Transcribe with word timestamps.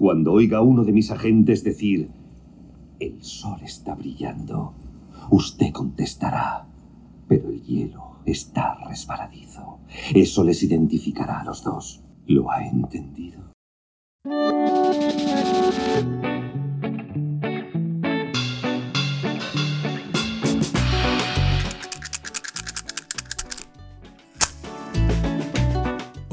Cuando 0.00 0.32
oiga 0.32 0.62
uno 0.62 0.82
de 0.84 0.92
mis 0.92 1.10
agentes 1.10 1.62
decir, 1.62 2.08
el 3.00 3.22
sol 3.22 3.60
está 3.62 3.94
brillando, 3.94 4.72
usted 5.28 5.72
contestará, 5.72 6.66
pero 7.28 7.50
el 7.50 7.62
hielo 7.62 8.16
está 8.24 8.76
resbaladizo. 8.76 9.80
Eso 10.14 10.42
les 10.42 10.62
identificará 10.62 11.40
a 11.40 11.44
los 11.44 11.62
dos. 11.62 12.02
¿Lo 12.24 12.50
ha 12.50 12.66
entendido? 12.66 13.52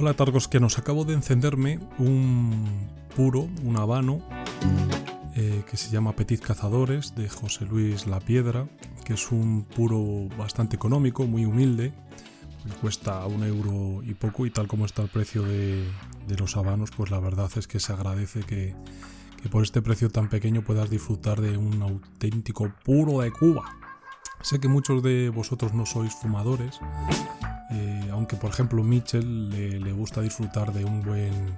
Hola 0.07 0.15
nos 0.61 0.79
acabo 0.79 1.03
de 1.03 1.15
encenderme 1.15 1.79
un 1.97 2.87
puro, 3.13 3.49
un 3.65 3.75
habano, 3.75 4.21
eh, 5.35 5.65
que 5.69 5.75
se 5.75 5.91
llama 5.91 6.15
Petit 6.15 6.39
Cazadores, 6.39 7.13
de 7.13 7.27
José 7.27 7.65
Luis 7.65 8.07
La 8.07 8.21
Piedra, 8.21 8.69
que 9.03 9.15
es 9.15 9.33
un 9.33 9.65
puro 9.65 10.29
bastante 10.37 10.77
económico, 10.77 11.27
muy 11.27 11.43
humilde, 11.43 11.91
cuesta 12.79 13.25
un 13.25 13.43
euro 13.43 14.01
y 14.01 14.13
poco, 14.13 14.45
y 14.45 14.49
tal 14.49 14.69
como 14.69 14.85
está 14.85 15.01
el 15.01 15.09
precio 15.09 15.43
de, 15.43 15.85
los 16.39 16.55
habanos, 16.55 16.91
pues 16.95 17.11
la 17.11 17.19
verdad 17.19 17.51
es 17.57 17.67
que 17.67 17.81
se 17.81 17.91
agradece 17.91 18.43
que, 18.43 18.75
que 19.43 19.49
por 19.49 19.61
este 19.61 19.81
precio 19.81 20.09
tan 20.09 20.29
pequeño 20.29 20.61
puedas 20.61 20.89
disfrutar 20.89 21.41
de 21.41 21.57
un 21.57 21.81
auténtico 21.81 22.71
puro 22.85 23.19
de 23.19 23.31
Cuba. 23.33 23.65
Sé 24.41 24.61
que 24.61 24.69
muchos 24.69 25.03
de 25.03 25.27
vosotros 25.27 25.73
no 25.73 25.85
sois 25.85 26.15
fumadores, 26.15 26.79
eh, 27.71 28.09
aunque 28.11 28.35
por 28.35 28.49
ejemplo 28.49 28.83
Mitchell 28.83 29.49
le, 29.49 29.91
gusta 29.91 30.21
disfrutar 30.21 30.73
de 30.73 30.85
un 30.85 31.01
buen 31.01 31.57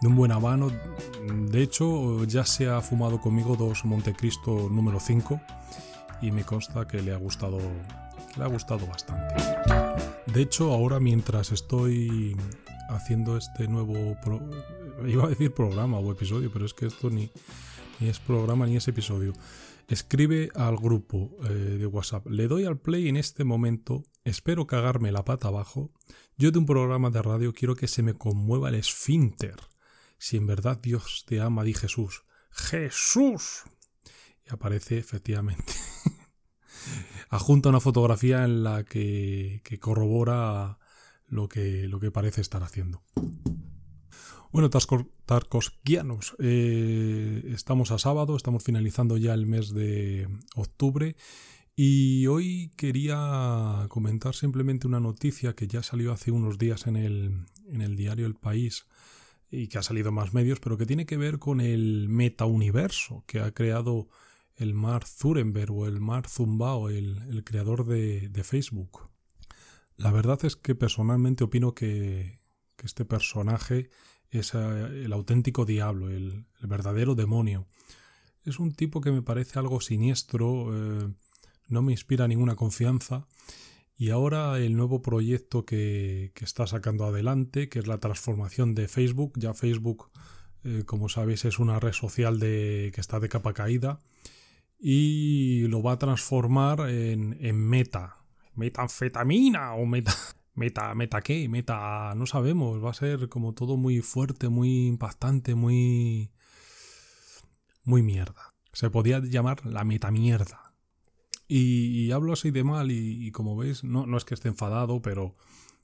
de 0.00 0.08
un 0.08 0.16
buen 0.16 0.32
habano. 0.32 0.70
De 1.50 1.62
hecho, 1.62 2.24
ya 2.24 2.44
se 2.44 2.68
ha 2.68 2.80
fumado 2.80 3.20
conmigo 3.20 3.56
dos 3.56 3.84
Montecristo 3.84 4.68
número 4.70 5.00
5 5.00 5.40
y 6.20 6.32
me 6.32 6.44
consta 6.44 6.86
que 6.86 7.00
le 7.02 7.12
ha 7.12 7.16
gustado 7.16 7.58
le 8.36 8.44
ha 8.44 8.48
gustado 8.48 8.86
bastante. 8.86 9.34
De 10.26 10.42
hecho, 10.42 10.72
ahora 10.72 10.98
mientras 10.98 11.52
estoy 11.52 12.36
haciendo 12.88 13.36
este 13.36 13.68
nuevo 13.68 14.16
iba 15.06 15.24
a 15.24 15.28
decir 15.28 15.52
programa 15.52 15.98
o 15.98 16.12
episodio, 16.12 16.50
pero 16.52 16.66
es 16.66 16.74
que 16.74 16.86
esto 16.86 17.10
ni, 17.10 17.30
ni 18.00 18.08
es 18.08 18.18
programa 18.18 18.66
ni 18.66 18.76
es 18.76 18.88
episodio. 18.88 19.32
Escribe 19.88 20.50
al 20.54 20.76
grupo 20.76 21.36
eh, 21.44 21.48
de 21.52 21.86
WhatsApp. 21.86 22.26
Le 22.26 22.48
doy 22.48 22.64
al 22.64 22.78
play 22.78 23.08
en 23.08 23.16
este 23.16 23.44
momento. 23.44 24.02
Espero 24.24 24.66
cagarme 24.66 25.12
la 25.12 25.24
pata 25.24 25.48
abajo. 25.48 25.92
Yo 26.38 26.50
de 26.50 26.58
un 26.58 26.64
programa 26.64 27.10
de 27.10 27.20
radio 27.20 27.52
quiero 27.52 27.76
que 27.76 27.88
se 27.88 28.02
me 28.02 28.14
conmueva 28.14 28.70
el 28.70 28.74
esfínter. 28.74 29.56
Si 30.16 30.38
en 30.38 30.46
verdad 30.46 30.80
Dios 30.80 31.24
te 31.26 31.42
ama, 31.42 31.62
di 31.62 31.74
Jesús. 31.74 32.24
¡Jesús! 32.50 33.64
Y 34.46 34.54
aparece 34.54 34.96
efectivamente. 34.96 35.74
Adjunta 37.28 37.68
una 37.68 37.80
fotografía 37.80 38.44
en 38.44 38.64
la 38.64 38.84
que, 38.84 39.60
que 39.62 39.78
corrobora 39.78 40.78
lo 41.26 41.46
que, 41.46 41.86
lo 41.86 42.00
que 42.00 42.10
parece 42.10 42.40
estar 42.40 42.62
haciendo. 42.62 43.02
Bueno, 44.52 44.70
Tarkosquianos, 44.70 46.36
eh, 46.38 47.42
estamos 47.52 47.90
a 47.90 47.98
sábado, 47.98 48.36
estamos 48.36 48.62
finalizando 48.62 49.18
ya 49.18 49.34
el 49.34 49.46
mes 49.46 49.74
de 49.74 50.28
octubre 50.54 51.16
y 51.76 52.26
hoy 52.26 52.70
quería 52.76 53.86
comentar 53.88 54.34
simplemente 54.34 54.86
una 54.86 55.00
noticia 55.00 55.54
que 55.54 55.66
ya 55.66 55.82
salió 55.82 56.12
hace 56.12 56.30
unos 56.30 56.58
días 56.58 56.86
en 56.86 56.96
el, 56.96 57.46
en 57.66 57.80
el 57.80 57.96
diario 57.96 58.26
El 58.26 58.34
País 58.34 58.86
y 59.50 59.68
que 59.68 59.78
ha 59.78 59.82
salido 59.82 60.08
en 60.08 60.14
más 60.14 60.34
medios, 60.34 60.60
pero 60.60 60.76
que 60.78 60.86
tiene 60.86 61.06
que 61.06 61.16
ver 61.16 61.38
con 61.38 61.60
el 61.60 62.08
metauniverso 62.08 63.24
que 63.26 63.40
ha 63.40 63.52
creado 63.52 64.08
el 64.56 64.74
Mark 64.74 65.06
Zurenberg 65.06 65.72
o 65.72 65.86
el 65.86 66.00
Mark 66.00 66.28
Zumbao, 66.28 66.88
el, 66.88 67.18
el 67.28 67.44
creador 67.44 67.86
de, 67.86 68.28
de, 68.28 68.44
Facebook. 68.44 69.08
La 69.96 70.12
verdad 70.12 70.44
es 70.44 70.56
que 70.56 70.74
personalmente 70.74 71.44
opino 71.44 71.74
que, 71.74 72.38
que 72.76 72.86
este 72.86 73.04
personaje 73.04 73.90
es 74.30 74.54
el 74.54 75.12
auténtico 75.12 75.64
diablo, 75.64 76.10
el, 76.10 76.46
verdadero 76.60 77.14
demonio. 77.14 77.66
Es 78.44 78.58
un 78.58 78.72
tipo 78.72 79.00
que 79.00 79.12
me 79.12 79.22
parece 79.22 79.58
algo 79.58 79.80
siniestro, 79.80 80.74
eh, 80.74 81.12
no 81.68 81.82
me 81.82 81.92
inspira 81.92 82.28
ninguna 82.28 82.56
confianza. 82.56 83.26
Y 83.96 84.10
ahora 84.10 84.58
el 84.58 84.76
nuevo 84.76 85.02
proyecto 85.02 85.64
que, 85.64 86.32
está 86.40 86.66
sacando 86.66 87.04
adelante, 87.04 87.68
que 87.68 87.78
es 87.78 87.86
la 87.86 87.98
transformación 87.98 88.74
de 88.74 88.88
Facebook. 88.88 89.32
Ya 89.36 89.54
Facebook, 89.54 90.10
eh, 90.64 90.82
como 90.84 91.08
sabéis, 91.08 91.44
es 91.44 91.58
una 91.58 91.78
red 91.78 91.92
social 91.92 92.40
de, 92.40 92.90
que 92.94 93.00
está 93.00 93.20
de 93.20 93.28
capa 93.28 93.52
caída. 93.52 94.00
Y 94.78 95.66
lo 95.68 95.82
va 95.82 95.92
a 95.92 95.98
transformar 95.98 96.90
en, 96.90 97.36
en 97.40 97.56
meta. 97.56 98.16
Metanfetamina 98.54 99.74
o 99.74 99.86
meta. 99.86 100.14
Meta, 100.56 100.94
meta 100.94 101.20
qué, 101.20 101.48
meta, 101.48 102.14
no 102.14 102.26
sabemos, 102.26 102.82
va 102.82 102.90
a 102.90 102.94
ser 102.94 103.28
como 103.28 103.54
todo 103.54 103.76
muy 103.76 104.00
fuerte, 104.02 104.48
muy 104.48 104.86
impactante, 104.86 105.56
muy... 105.56 106.30
muy 107.82 108.02
mierda. 108.02 108.54
Se 108.72 108.88
podía 108.88 109.18
llamar 109.18 109.66
la 109.66 109.82
meta 109.82 110.12
mierda. 110.12 110.63
Y, 111.56 112.10
hablo 112.10 112.32
así 112.32 112.50
de 112.50 112.64
mal 112.64 112.90
y, 112.90 113.30
como 113.30 113.56
veis, 113.56 113.84
no, 113.84 114.06
no, 114.06 114.16
es 114.16 114.24
que 114.24 114.34
esté 114.34 114.48
enfadado, 114.48 115.00
pero 115.02 115.36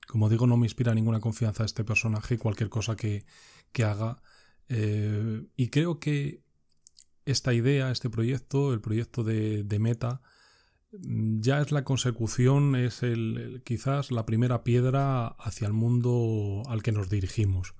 como 0.08 0.28
digo, 0.28 0.48
no 0.48 0.56
me 0.56 0.66
inspira 0.66 0.94
ninguna 0.94 1.20
confianza 1.20 1.64
este 1.64 1.84
personaje 1.84 2.38
cualquier 2.38 2.70
cosa 2.70 2.96
que, 2.96 3.24
que 3.72 3.84
haga. 3.84 4.20
Eh, 4.68 5.46
y 5.56 5.68
creo 5.68 6.00
que 6.00 6.42
esta 7.24 7.54
idea, 7.54 7.92
este 7.92 8.10
proyecto, 8.10 8.72
el 8.72 8.80
proyecto 8.80 9.22
de, 9.22 9.62
de 9.62 9.78
Meta, 9.78 10.22
Mm, 10.92 11.40
ya 11.40 11.60
es 11.60 11.72
la 11.72 11.84
consecución, 11.84 12.74
es 12.76 13.02
el, 13.02 13.62
quizás 13.64 14.10
la 14.10 14.26
primera 14.26 14.64
piedra 14.64 15.26
hacia 15.26 15.66
el 15.66 15.72
mundo 15.72 16.62
al 16.68 16.82
que 16.82 16.92
nos 16.92 17.08
dirigimos. 17.08 17.74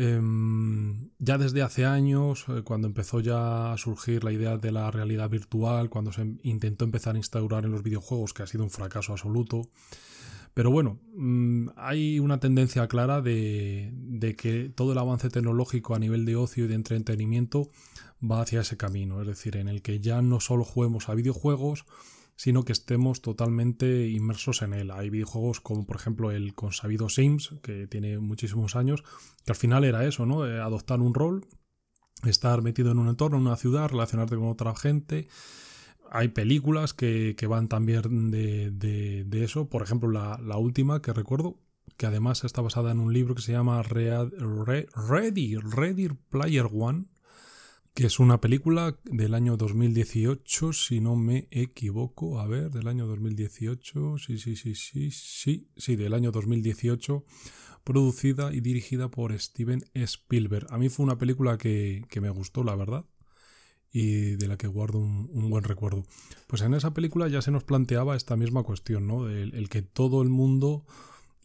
Em, 0.00 1.10
ya 1.18 1.38
desde 1.38 1.60
hace 1.62 1.84
años, 1.84 2.44
eh, 2.46 2.62
cuando 2.62 2.86
empezó 2.86 3.18
ya 3.18 3.72
a 3.72 3.76
surgir 3.78 4.22
la 4.22 4.30
idea 4.30 4.56
de 4.56 4.70
la 4.70 4.92
realidad 4.92 5.28
virtual, 5.28 5.90
cuando 5.90 6.12
se 6.12 6.36
intentó 6.44 6.84
empezar 6.84 7.16
a 7.16 7.18
instaurar 7.18 7.64
en 7.64 7.72
los 7.72 7.82
videojuegos, 7.82 8.32
que 8.32 8.44
ha 8.44 8.46
sido 8.46 8.62
un 8.62 8.70
fracaso 8.70 9.10
absoluto, 9.10 9.70
pero 10.54 10.70
bueno, 10.70 11.00
mm, 11.16 11.70
hay 11.74 12.20
una 12.20 12.38
tendencia 12.38 12.86
clara 12.86 13.20
de, 13.22 13.90
de, 13.92 14.36
que 14.36 14.70
todo 14.72 14.92
el 14.92 14.98
avance 14.98 15.30
tecnológico 15.30 15.96
a 15.96 15.98
nivel 15.98 16.24
de 16.24 16.36
ocio 16.36 16.66
y 16.66 16.68
de 16.68 16.76
entretenimiento 16.76 17.72
va 18.22 18.42
hacia 18.42 18.60
ese 18.60 18.76
camino, 18.76 19.20
es 19.20 19.26
decir, 19.26 19.56
en 19.56 19.66
el 19.66 19.82
que 19.82 19.98
ya 19.98 20.22
no 20.22 20.38
solo 20.38 20.62
juguemos 20.62 21.08
a 21.08 21.16
videojuegos, 21.16 21.86
sino 22.38 22.64
que 22.64 22.70
estemos 22.70 23.20
totalmente 23.20 24.08
inmersos 24.08 24.62
en 24.62 24.72
él. 24.72 24.92
Hay 24.92 25.10
videojuegos 25.10 25.60
como 25.60 25.84
por 25.84 25.96
ejemplo 25.96 26.30
el 26.30 26.54
consabido 26.54 27.08
Sims, 27.08 27.56
que 27.64 27.88
tiene 27.88 28.20
muchísimos 28.20 28.76
años, 28.76 29.02
que 29.44 29.50
al 29.50 29.56
final 29.56 29.82
era 29.82 30.06
eso, 30.06 30.24
¿no? 30.24 30.46
Eh, 30.46 30.60
adoptar 30.60 31.00
un 31.00 31.14
rol, 31.14 31.44
estar 32.22 32.62
metido 32.62 32.92
en 32.92 33.00
un 33.00 33.08
entorno, 33.08 33.38
en 33.38 33.42
una 33.42 33.56
ciudad, 33.56 33.88
relacionarte 33.88 34.36
con 34.36 34.46
otra 34.46 34.76
gente. 34.76 35.26
Hay 36.12 36.28
películas 36.28 36.94
que, 36.94 37.34
van 37.48 37.66
también 37.66 38.30
de, 38.30 39.26
eso. 39.32 39.68
Por 39.68 39.82
ejemplo, 39.82 40.08
la, 40.08 40.56
última 40.58 41.02
que 41.02 41.12
recuerdo, 41.12 41.58
que 41.96 42.06
además 42.06 42.44
está 42.44 42.62
basada 42.62 42.92
en 42.92 43.00
un 43.00 43.12
libro 43.12 43.34
que 43.34 43.42
se 43.42 43.50
llama 43.50 43.82
Ready, 43.82 45.56
Ready 45.56 46.08
Player 46.30 46.68
One, 46.72 47.06
que 47.98 48.06
es 48.06 48.20
una 48.20 48.40
película 48.40 48.96
del 49.06 49.34
año 49.34 49.56
2018, 49.56 50.72
si 50.72 51.00
no 51.00 51.16
me 51.16 51.48
equivoco. 51.50 52.38
A 52.38 52.46
ver, 52.46 52.70
del 52.70 52.86
año 52.86 53.08
2018, 53.08 54.18
sí, 54.18 54.38
sí, 54.38 54.54
sí, 54.54 54.76
sí, 54.76 55.10
sí, 55.10 55.68
sí, 55.76 55.96
del 55.96 56.14
año 56.14 56.30
2018, 56.30 57.24
producida 57.82 58.54
y 58.54 58.60
dirigida 58.60 59.10
por 59.10 59.36
Steven 59.36 59.82
Spielberg. 59.94 60.72
A 60.72 60.78
mí 60.78 60.90
fue 60.90 61.06
una 61.06 61.18
película 61.18 61.58
que, 61.58 62.06
me 62.20 62.30
gustó, 62.30 62.62
la 62.62 62.76
verdad, 62.76 63.04
y 63.90 64.36
de 64.36 64.46
la 64.46 64.56
que 64.56 64.68
guardo 64.68 65.00
un, 65.00 65.50
buen 65.50 65.64
recuerdo. 65.64 66.04
Pues 66.46 66.62
en 66.62 66.74
esa 66.74 66.94
película 66.94 67.26
ya 67.26 67.42
se 67.42 67.50
nos 67.50 67.64
planteaba 67.64 68.14
esta 68.14 68.36
misma 68.36 68.62
cuestión, 68.62 69.08
¿no? 69.08 69.28
El, 69.28 69.68
que 69.68 69.82
todo 69.82 70.22
el 70.22 70.28
mundo... 70.28 70.84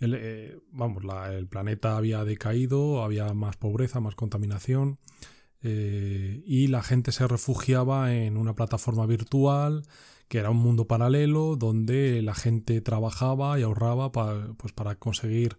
Eh, 0.02 0.60
vamos, 0.72 1.02
el 1.32 1.48
planeta 1.48 1.98
había 1.98 2.24
decaído, 2.26 3.04
había 3.04 3.34
más 3.34 3.58
pobreza, 3.58 4.02
más 4.02 4.14
contaminación, 4.14 5.00
eh, 5.64 6.44
y 6.46 6.68
la 6.68 6.84
gente 6.84 7.12
se 7.12 7.28
refugiaba 7.28 8.14
en 8.14 8.38
una 8.38 8.54
plataforma 8.54 9.06
virtual 9.06 9.84
que 10.28 10.40
era 10.40 10.50
un 10.50 10.58
mundo 10.58 10.88
paralelo 10.88 11.56
donde 11.56 12.22
la 12.22 12.34
gente 12.34 12.82
trabajaba 12.82 13.60
y 13.60 13.64
ahorraba 13.64 14.12
pues 14.12 14.74
para 14.74 14.96
conseguir 14.96 15.58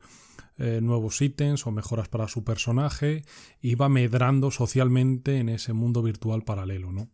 eh, 0.57 0.81
nuevos 0.83 1.21
ítems 1.21 1.67
o 1.67 1.73
mejoras 1.73 2.09
para 2.09 2.29
su 2.29 2.45
personaje, 2.45 3.25
iba 3.61 3.89
medrando 3.89 4.51
socialmente 4.51 5.39
en 5.39 5.49
ese 5.49 5.73
mundo 5.73 6.03
virtual 6.03 6.43
paralelo, 6.43 6.93
¿no? 6.93 7.11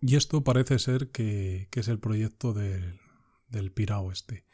Y 0.00 0.16
esto 0.16 0.44
parece 0.44 0.78
ser 0.78 1.10
que, 1.10 1.68
es 1.72 1.88
el 1.88 1.98
proyecto 1.98 2.52
del, 2.52 3.00
del 3.48 3.72
Pirao 3.72 4.10
este. 4.12 4.44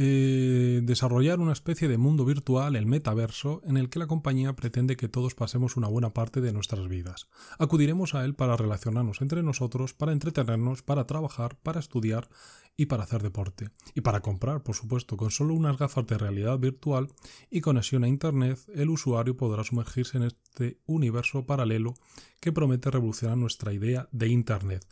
Eh, 0.00 0.80
desarrollar 0.84 1.40
una 1.40 1.52
especie 1.52 1.88
de 1.88 1.98
mundo 1.98 2.24
virtual, 2.24 2.76
el 2.76 2.86
metaverso, 2.86 3.60
en 3.64 3.76
el 3.76 3.90
que 3.90 3.98
la 3.98 4.06
compañía 4.06 4.54
pretende 4.54 4.96
que 4.96 5.08
todos 5.08 5.34
pasemos 5.34 5.76
una 5.76 5.88
buena 5.88 6.14
parte 6.14 6.40
de 6.40 6.52
nuestras 6.52 6.86
vidas. 6.86 7.28
Acudiremos 7.58 8.14
a 8.14 8.24
él 8.24 8.36
para 8.36 8.56
relacionarnos 8.56 9.22
entre 9.22 9.42
nosotros, 9.42 9.94
para 9.94 10.12
entretenernos, 10.12 10.82
para 10.82 11.08
trabajar, 11.08 11.58
para 11.64 11.80
estudiar 11.80 12.28
y 12.76 12.86
para 12.86 13.02
hacer 13.02 13.24
deporte. 13.24 13.70
Y 13.96 14.02
para 14.02 14.20
comprar, 14.20 14.62
por 14.62 14.76
supuesto, 14.76 15.16
con 15.16 15.32
solo 15.32 15.52
unas 15.54 15.76
gafas 15.76 16.06
de 16.06 16.16
realidad 16.16 16.60
virtual 16.60 17.08
y 17.50 17.60
conexión 17.60 18.04
a 18.04 18.08
Internet, 18.08 18.60
el 18.72 18.90
usuario 18.90 19.36
podrá 19.36 19.64
sumergirse 19.64 20.18
en 20.18 20.22
este 20.22 20.78
universo 20.86 21.44
paralelo 21.44 21.94
que 22.38 22.52
promete 22.52 22.92
revolucionar 22.92 23.36
nuestra 23.36 23.72
idea 23.72 24.08
de 24.12 24.28
Internet. 24.28 24.86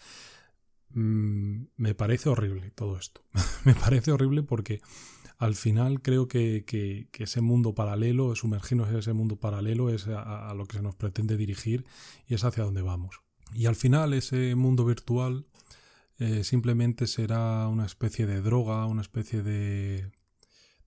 Mm, 0.97 1.67
me 1.77 1.95
parece 1.95 2.31
horrible 2.31 2.71
todo 2.71 2.97
esto. 2.99 3.23
me 3.67 3.75
parece 3.75 4.13
horrible 4.13 4.43
porque 4.43 4.81
al 5.37 5.55
final 5.55 6.01
creo 6.01 6.27
que, 6.27 6.65
ese 7.13 7.41
mundo 7.43 7.75
paralelo, 7.75 8.35
sumergirnos 8.35 8.89
en 8.89 8.97
ese 8.97 9.13
mundo 9.13 9.37
paralelo 9.37 9.91
es 9.91 10.09
a, 10.09 10.53
lo 10.55 10.65
que 10.65 10.79
se 10.79 10.83
nos 10.83 10.97
pretende 10.97 11.37
dirigir 11.37 11.85
y 12.27 12.33
es 12.33 12.45
hacia 12.45 12.65
donde 12.65 12.81
vamos. 12.81 13.21
Y 13.53 13.67
al 13.67 13.77
final 13.77 14.15
ese 14.15 14.55
mundo 14.55 14.87
virtual 14.87 15.47
eh, 16.19 16.45
simplemente 16.45 17.07
será 17.07 17.69
una 17.69 17.85
especie 17.85 18.25
de 18.25 18.41
droga, 18.41 18.87
una 18.87 19.03
especie 19.03 19.43
de, 19.43 20.11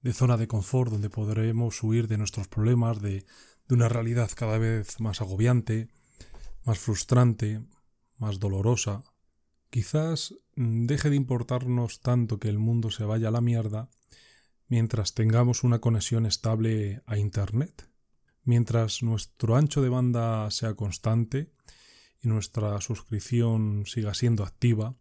de, 0.01 0.13
zona 0.13 0.37
de 0.37 0.47
confort 0.47 0.91
donde 0.91 1.11
podremos 1.11 1.83
huir 1.83 2.07
de 2.07 2.17
nuestros 2.17 2.47
problemas, 2.47 2.99
de 2.99 3.23
una 3.69 3.87
realidad 3.87 4.31
cada 4.35 4.57
vez 4.57 4.99
más 4.99 5.21
agobiante, 5.21 5.87
más 6.65 6.79
frustrante, 6.79 7.61
más 8.17 8.39
dolorosa, 8.39 9.03
Quizás 9.69 10.35
mm, 10.55 10.85
deje 10.85 11.09
de 11.09 11.15
importarnos 11.15 12.01
tanto 12.01 12.39
que 12.39 12.49
el 12.49 12.59
mundo 12.59 12.91
se 12.91 13.03
vaya 13.03 13.27
a 13.29 13.31
la 13.31 13.41
mierda 13.41 13.89
mientras 14.67 15.13
tengamos 15.13 15.63
una 15.63 15.79
conexión 15.79 16.25
estable 16.25 17.01
a 17.05 17.17
Internet, 17.17 17.89
mientras 18.43 19.03
nuestro 19.03 19.55
ancho 19.55 19.81
de 19.81 19.89
banda 19.89 20.49
sea 20.51 20.75
constante 20.75 21.51
y 22.21 22.27
nuestra 22.27 22.79
suscripción 22.81 23.85
siga 23.85 24.13
siendo 24.13 24.43
activa, 24.43 24.95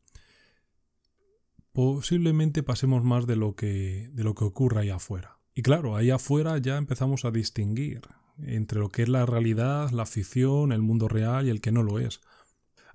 posiblemente 1.72 2.62
pasemos 2.62 3.04
más 3.04 3.26
de 3.26 3.36
lo 3.36 3.54
que, 3.54 4.10
de 4.12 4.24
lo 4.24 4.34
que 4.34 4.44
ocurra 4.44 4.80
ahí 4.80 4.90
afuera. 4.90 5.38
Y 5.54 5.62
claro, 5.62 5.96
ahí 5.96 6.10
afuera 6.10 6.56
ya 6.58 6.76
empezamos 6.76 7.24
a 7.24 7.30
distinguir 7.30 8.02
entre 8.38 8.78
lo 8.78 8.88
que 8.88 9.02
es 9.02 9.08
la 9.08 9.26
realidad, 9.26 9.90
la 9.90 10.06
ficción, 10.06 10.72
el 10.72 10.82
mundo 10.82 11.08
real 11.08 11.46
y 11.46 11.50
el 11.50 11.60
que 11.60 11.72
no 11.72 11.82
lo 11.82 11.98
es. 11.98 12.20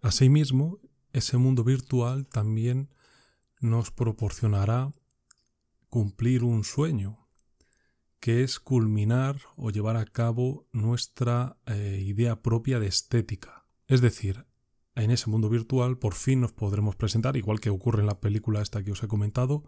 Asimismo, 0.02 0.80
ese 1.14 1.38
mundo 1.38 1.64
virtual 1.64 2.28
también 2.28 2.90
nos 3.60 3.92
proporcionará 3.92 4.94
cumplir 5.90 6.44
un 6.44 6.64
sueño, 6.64 7.28
que 8.20 8.44
es 8.44 8.60
culminar 8.60 9.40
o 9.56 9.70
llevar 9.70 9.96
a 9.96 10.06
cabo 10.06 10.66
nuestra 10.72 11.58
eh, 11.66 12.02
idea 12.04 12.42
propia 12.42 12.80
de 12.80 12.88
estética. 12.88 13.66
Es 13.88 14.02
decir, 14.02 14.46
en 14.96 15.12
ese 15.12 15.30
mundo 15.30 15.50
virtual 15.50 15.98
por 15.98 16.14
fin 16.16 16.42
nos 16.42 16.52
podremos 16.52 16.96
presentar, 16.96 17.38
igual 17.38 17.60
que 17.60 17.70
ocurre 17.70 18.02
en 18.02 18.08
la 18.08 18.20
película 18.20 18.62
esta 18.62 18.84
que 18.84 18.92
os 18.92 19.04
he 19.04 19.08
comentado, 19.08 19.64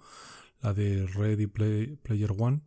la 0.61 0.73
de 0.73 1.05
Ready 1.05 1.47
Player 1.47 2.33
One, 2.37 2.61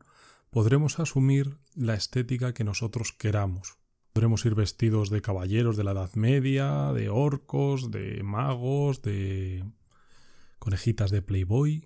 podremos 0.51 0.99
asumir 0.99 1.59
la 1.75 1.95
estética 1.95 2.55
que 2.55 2.65
nosotros 2.65 3.13
queramos. 3.13 3.79
Podremos 4.19 4.45
ir 4.47 4.57
vestidos 4.57 5.11
de 5.11 5.23
caballeros 5.23 5.77
de 5.77 5.85
la 5.85 5.93
Edad 5.93 6.13
Media, 6.17 6.93
de 6.93 7.09
orcos, 7.09 7.93
de 7.93 8.21
magos, 8.25 9.01
de 9.01 9.65
conejitas 10.59 11.13
de 11.13 11.23
Playboy. 11.23 11.85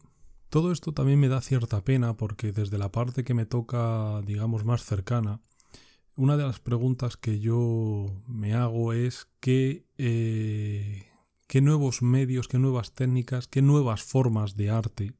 Todo 0.48 0.72
esto 0.72 0.92
también 0.92 1.20
me 1.20 1.28
da 1.28 1.42
cierta 1.42 1.84
pena 1.84 2.16
porque 2.16 2.50
desde 2.50 2.78
la 2.78 2.90
parte 2.90 3.22
que 3.22 3.34
me 3.34 3.44
toca, 3.44 4.22
digamos, 4.24 4.64
más 4.64 4.82
cercana, 4.82 5.42
una 6.16 6.38
de 6.38 6.44
las 6.44 6.58
preguntas 6.58 7.18
que 7.18 7.38
yo 7.38 8.06
me 8.26 8.54
hago 8.54 8.94
es 8.94 9.28
qué, 9.40 9.84
eh, 9.98 11.04
qué 11.48 11.60
nuevos 11.60 12.00
medios, 12.00 12.48
qué 12.48 12.58
nuevas 12.58 12.94
técnicas, 12.94 13.46
qué 13.46 13.60
nuevas 13.60 14.04
formas 14.04 14.56
de 14.56 14.70
arte 14.70 15.12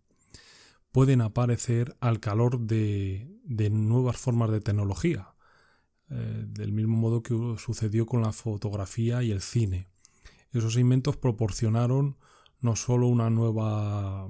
pueden 0.92 1.20
aparecer 1.20 1.94
al 2.00 2.20
calor 2.20 2.60
de, 2.60 3.38
de 3.44 3.68
nuevas 3.68 4.16
formas 4.16 4.50
de 4.50 4.62
tecnología. 4.62 5.31
Eh, 6.14 6.44
del 6.46 6.72
mismo 6.72 6.98
modo 6.98 7.22
que 7.22 7.34
sucedió 7.56 8.04
con 8.04 8.20
la 8.20 8.32
fotografía 8.32 9.22
y 9.22 9.30
el 9.30 9.40
cine. 9.40 9.88
Esos 10.52 10.76
inventos 10.76 11.16
proporcionaron 11.16 12.18
no 12.60 12.76
solo 12.76 13.06
una 13.08 13.30
nueva 13.30 14.28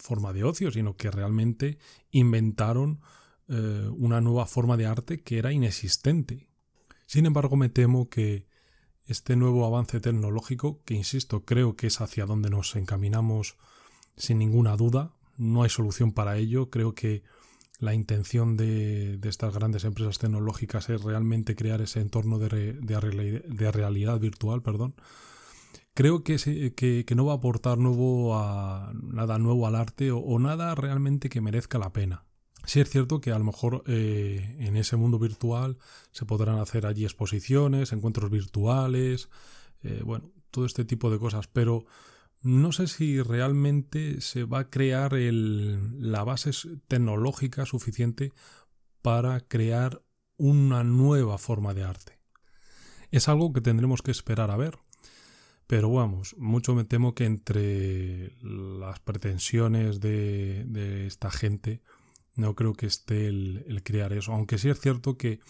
forma 0.00 0.32
de 0.32 0.42
ocio, 0.42 0.72
sino 0.72 0.96
que 0.96 1.12
realmente 1.12 1.78
inventaron 2.10 3.02
eh, 3.46 3.88
una 3.96 4.20
nueva 4.20 4.46
forma 4.46 4.76
de 4.76 4.86
arte 4.86 5.22
que 5.22 5.38
era 5.38 5.52
inexistente. 5.52 6.48
Sin 7.06 7.24
embargo, 7.24 7.54
me 7.54 7.68
temo 7.68 8.08
que 8.08 8.48
este 9.06 9.36
nuevo 9.36 9.64
avance 9.64 10.00
tecnológico, 10.00 10.82
que 10.82 10.94
insisto, 10.94 11.44
creo 11.44 11.76
que 11.76 11.86
es 11.86 12.00
hacia 12.00 12.26
donde 12.26 12.50
nos 12.50 12.74
encaminamos 12.74 13.56
sin 14.16 14.40
ninguna 14.40 14.76
duda, 14.76 15.14
no 15.36 15.62
hay 15.62 15.70
solución 15.70 16.10
para 16.10 16.36
ello, 16.36 16.68
creo 16.68 16.96
que 16.96 17.22
la 17.82 17.94
intención 17.94 18.56
de, 18.56 19.18
estas 19.24 19.52
grandes 19.52 19.82
empresas 19.82 20.18
tecnológicas 20.18 20.88
es 20.88 21.02
realmente 21.02 21.56
crear 21.56 21.80
ese 21.80 22.00
entorno 22.00 22.38
de, 22.38 22.78
realidad 23.72 24.20
virtual, 24.20 24.62
perdón, 24.62 24.94
creo 25.92 26.22
que, 26.22 26.36
que, 26.76 27.14
no 27.16 27.26
va 27.26 27.32
a 27.32 27.36
aportar 27.36 27.78
nuevo 27.78 28.38
a, 28.38 28.92
nada 28.94 29.38
nuevo 29.40 29.66
al 29.66 29.74
arte 29.74 30.12
o, 30.12 30.38
nada 30.38 30.76
realmente 30.76 31.28
que 31.28 31.40
merezca 31.40 31.78
la 31.78 31.92
pena. 31.92 32.24
Sí 32.64 32.78
es 32.78 32.88
cierto 32.88 33.20
que 33.20 33.32
a 33.32 33.38
lo 33.40 33.44
mejor 33.44 33.82
eh, 33.88 34.56
en 34.60 34.76
ese 34.76 34.94
mundo 34.94 35.18
virtual 35.18 35.76
se 36.12 36.24
podrán 36.24 36.60
hacer 36.60 36.86
allí 36.86 37.02
exposiciones, 37.02 37.92
encuentros 37.92 38.30
virtuales, 38.30 39.28
eh, 39.82 40.02
bueno, 40.04 40.30
todo 40.52 40.66
este 40.66 40.84
tipo 40.84 41.10
de 41.10 41.18
cosas, 41.18 41.48
pero 41.48 41.84
no 42.42 42.72
sé 42.72 42.88
si 42.88 43.20
realmente 43.22 44.20
se 44.20 44.44
va 44.44 44.60
a 44.60 44.70
crear 44.70 45.12
la 45.12 46.24
base 46.24 46.50
tecnológica 46.88 47.66
suficiente 47.66 48.32
para 49.00 49.40
crear 49.40 50.02
una 50.36 50.82
nueva 50.84 51.38
forma 51.38 51.74
de 51.74 51.84
arte. 51.84 52.18
Es 53.10 53.28
algo 53.28 53.52
que 53.52 53.60
tendremos 53.60 54.02
que 54.02 54.10
esperar 54.10 54.50
a 54.50 54.56
ver. 54.56 54.78
Pero 55.66 55.90
vamos, 55.90 56.34
mucho 56.38 56.74
me 56.74 56.84
temo 56.84 57.14
que 57.14 57.24
entre 57.24 58.36
las 58.42 59.00
pretensiones 59.00 60.00
de, 60.00 61.06
esta 61.06 61.30
gente 61.30 61.80
no 62.34 62.54
creo 62.54 62.74
que 62.74 62.86
esté 62.86 63.28
el, 63.28 63.80
crear 63.84 64.12
eso. 64.12 64.32
Aunque 64.32 64.58
sí 64.58 64.68
es 64.68 64.80
cierto 64.80 65.16
que 65.16 65.40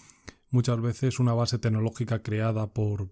muchas 0.51 0.81
veces 0.81 1.19
una 1.19 1.33
base 1.33 1.59
tecnológica 1.59 2.23
creada 2.23 2.73
por, 2.73 3.09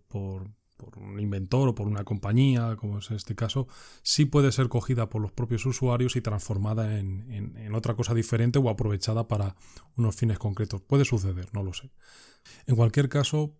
un 0.97 1.19
inventor 1.21 1.69
o 1.69 1.75
por 1.75 1.87
una 1.87 2.05
compañía, 2.05 2.77
como 2.77 2.99
es 2.99 3.11
este 3.11 3.35
caso, 3.35 3.69
sí 4.03 4.25
puede 4.25 4.53
ser 4.53 4.69
cogida 4.69 5.09
por 5.09 5.23
los 5.23 5.33
propios 5.33 5.67
usuarios 5.67 6.17
y 6.17 6.21
transformada 6.21 6.99
en, 6.99 7.75
otra 7.75 7.95
cosa 7.95 8.15
diferente 8.15 8.59
o 8.59 8.69
aprovechada 8.69 9.29
para 9.29 9.57
unos 9.97 10.17
fines 10.17 10.39
concretos. 10.39 10.83
Puede 10.83 11.05
suceder, 11.05 11.49
no 11.53 11.63
lo 11.63 11.73
sé. 11.73 11.91
En 12.67 12.77
cualquier 12.77 13.09
caso, 13.09 13.57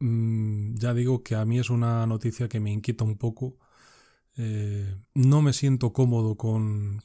mm, 0.00 0.76
ya 0.76 0.94
digo 0.94 1.22
que 1.22 1.34
a 1.34 1.44
mí 1.44 1.58
es 1.58 1.70
una 1.70 2.06
noticia 2.06 2.48
que 2.48 2.60
me 2.60 2.72
inquieta 2.72 3.04
un 3.04 3.16
poco. 3.16 3.56
Eh, 4.36 4.94
no 5.14 5.40
me 5.40 5.52
siento 5.52 5.92
cómodo 5.92 6.36
con, 6.36 7.02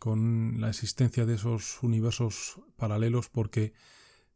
la 0.59 0.69
existencia 0.69 1.25
de 1.25 1.35
esos 1.35 1.81
universos 1.81 2.59
paralelos 2.75 3.29
porque 3.29 3.73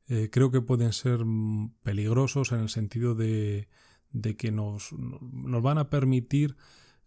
eh, 0.07 0.29
creo 0.31 0.51
que 0.51 0.61
pueden 0.61 0.93
ser 0.93 1.25
mm, 1.25 1.75
peligrosos 1.83 2.51
en 2.51 2.59
el 2.59 2.69
sentido 2.69 3.15
de 3.15 3.67
de 4.15 4.35
que 4.35 4.51
nos, 4.51 4.93
nos 4.93 5.61
van 5.61 5.77
a 5.77 5.89
permitir 5.89 6.55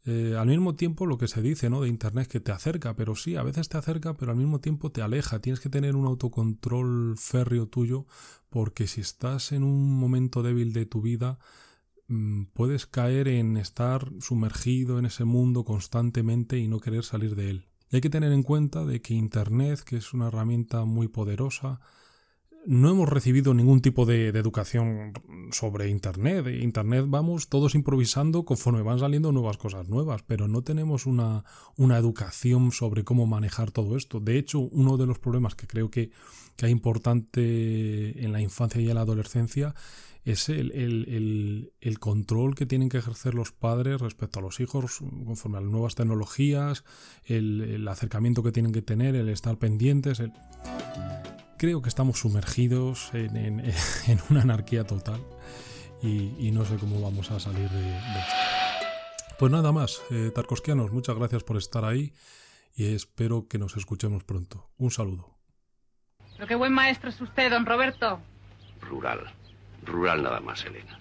eh, 0.04 0.36
al 0.38 0.46
mismo 0.46 0.74
tiempo 0.74 1.06
lo 1.06 1.18
que 1.18 1.26
se 1.26 1.42
dice 1.42 1.68
¿no? 1.68 1.82
de 1.82 1.88
Internet 1.88 2.28
que 2.28 2.40
te 2.40 2.52
acerca, 2.52 2.94
pero 2.94 3.14
sí, 3.14 3.36
a 3.36 3.42
veces 3.42 3.68
te 3.68 3.78
acerca, 3.78 4.14
pero 4.14 4.30
al 4.30 4.38
mismo 4.38 4.60
tiempo 4.60 4.92
te 4.92 5.02
aleja. 5.02 5.40
Tienes 5.40 5.60
que 5.60 5.68
tener 5.68 5.96
un 5.96 6.06
autocontrol 6.06 7.16
férreo 7.18 7.66
tuyo 7.66 8.06
porque 8.48 8.86
si 8.86 9.00
estás 9.00 9.52
en 9.52 9.64
un 9.64 9.98
momento 9.98 10.42
débil 10.42 10.72
de 10.72 10.86
tu 10.86 11.02
vida, 11.02 11.38
mm, 12.08 12.44
puedes 12.54 12.86
caer 12.86 13.28
en 13.28 13.56
estar 13.56 14.10
sumergido 14.20 14.98
en 14.98 15.06
ese 15.06 15.24
mundo 15.24 15.64
constantemente 15.64 16.58
y 16.58 16.68
no 16.68 16.80
querer 16.80 17.04
salir 17.04 17.34
de 17.34 17.50
él. 17.50 17.66
Y 17.90 17.96
hay 17.96 18.02
que 18.02 18.10
tener 18.10 18.32
en 18.32 18.42
cuenta 18.42 18.84
de 18.84 19.00
que 19.00 19.14
Internet, 19.14 19.80
que 19.80 19.96
es 19.96 20.12
una 20.12 20.28
herramienta 20.28 20.84
muy 20.84 21.08
poderosa, 21.08 21.80
no 22.66 22.90
hemos 22.90 23.08
recibido 23.08 23.54
ningún 23.54 23.80
tipo 23.80 24.04
de, 24.06 24.28
educación 24.28 25.12
sobre 25.50 25.88
Internet. 25.88 26.46
Internet 26.60 27.04
vamos 27.08 27.48
todos 27.48 27.74
improvisando 27.74 28.44
conforme 28.44 28.82
van 28.82 28.98
saliendo 28.98 29.32
nuevas 29.32 29.56
cosas 29.56 29.88
nuevas, 29.88 30.22
pero 30.22 30.48
no 30.48 30.62
tenemos 30.62 31.06
una, 31.06 31.44
educación 31.76 32.72
sobre 32.72 33.04
cómo 33.04 33.26
manejar 33.26 33.70
todo 33.70 33.96
esto. 33.96 34.20
De 34.20 34.38
hecho, 34.38 34.60
uno 34.60 34.96
de 34.96 35.06
los 35.06 35.18
problemas 35.18 35.54
que 35.54 35.66
creo 35.66 35.90
que, 35.90 36.10
que 36.56 36.66
es 36.66 36.72
importante 36.72 38.22
en 38.22 38.32
la 38.32 38.40
infancia 38.40 38.80
y 38.80 38.88
en 38.88 38.94
la 38.96 39.02
adolescencia 39.02 39.74
es 40.24 40.48
el, 40.50 41.70
control 42.00 42.54
que 42.54 42.66
tienen 42.66 42.88
que 42.90 42.98
ejercer 42.98 43.34
los 43.34 43.52
padres 43.52 44.00
respecto 44.00 44.40
a 44.40 44.42
los 44.42 44.60
hijos 44.60 44.98
conforme 45.24 45.58
a 45.58 45.60
las 45.62 45.70
nuevas 45.70 45.94
tecnologías, 45.94 46.84
el, 47.24 47.86
acercamiento 47.88 48.42
que 48.42 48.52
tienen 48.52 48.72
que 48.72 48.82
tener, 48.82 49.14
el 49.14 49.30
estar 49.30 49.56
pendientes. 49.58 50.20
Creo 51.58 51.82
que 51.82 51.88
estamos 51.88 52.20
sumergidos 52.20 53.12
en, 53.14 53.72
una 54.30 54.42
anarquía 54.42 54.84
total 54.84 55.20
y, 56.00 56.52
no 56.52 56.64
sé 56.64 56.76
cómo 56.76 57.02
vamos 57.02 57.32
a 57.32 57.40
salir 57.40 57.68
de, 57.68 57.96
esto. 57.98 59.36
Pues 59.40 59.50
nada 59.50 59.72
más, 59.72 60.00
eh, 60.12 60.30
Tarkowskianos, 60.32 60.92
muchas 60.92 61.16
gracias 61.16 61.42
por 61.42 61.56
estar 61.56 61.84
ahí 61.84 62.12
y 62.76 62.94
espero 62.94 63.48
que 63.48 63.58
nos 63.58 63.76
escuchemos 63.76 64.22
pronto. 64.22 64.70
Un 64.78 64.92
saludo. 64.92 65.34
Pero 66.36 66.46
qué 66.46 66.54
buen 66.54 66.72
maestro 66.72 67.10
es 67.10 67.20
usted, 67.20 67.50
don 67.50 67.66
Roberto. 67.66 68.20
Rural. 68.80 69.34
Rural 69.84 70.22
nada 70.22 70.38
más, 70.38 70.64
Elena. 70.64 71.00